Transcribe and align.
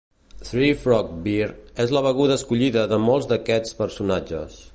"Tree 0.51 0.69
Frog 0.83 1.11
Beer" 1.27 1.49
és 1.85 1.93
la 1.97 2.03
beguda 2.07 2.39
escollida 2.41 2.87
de 2.95 3.01
molts 3.05 3.33
d'aquests 3.35 3.81
personatges. 3.85 4.61